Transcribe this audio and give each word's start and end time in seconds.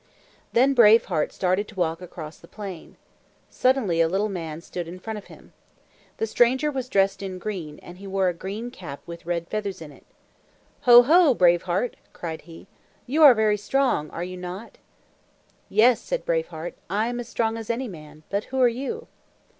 Then 0.51 0.73
Brave 0.73 1.05
Heart 1.05 1.31
started 1.31 1.67
to 1.67 1.75
walk 1.75 2.01
across 2.01 2.39
the 2.39 2.47
plain. 2.47 2.97
Suddenly 3.51 4.01
a 4.01 4.07
little 4.07 4.29
man 4.29 4.59
stood 4.61 4.87
in 4.87 4.97
front 4.97 5.19
of 5.19 5.25
him. 5.27 5.53
The 6.17 6.25
stranger 6.25 6.71
was 6.71 6.89
dressed 6.89 7.21
in 7.21 7.37
green, 7.37 7.77
and 7.83 7.99
he 7.99 8.07
wore 8.07 8.27
a 8.27 8.33
green 8.33 8.71
cap 8.71 9.01
with 9.05 9.27
red 9.27 9.47
feathers 9.47 9.79
in 9.79 9.91
it. 9.91 10.07
"Ho, 10.89 11.03
ho, 11.03 11.35
Brave 11.35 11.61
Heart!" 11.69 11.97
cried 12.13 12.41
he. 12.49 12.65
"You 13.05 13.21
are 13.21 13.35
very 13.35 13.57
strong, 13.57 14.09
are 14.09 14.23
you 14.23 14.37
not?" 14.37 14.79
"Yes," 15.69 16.01
said 16.01 16.25
Brave 16.25 16.47
Heart, 16.47 16.73
"I 16.89 17.05
am 17.05 17.19
as 17.19 17.27
strong 17.29 17.55
as 17.55 17.69
any 17.69 17.87
man. 17.87 18.23
But 18.31 18.45
who 18.45 18.59
are 18.59 18.67
you?" 18.67 19.05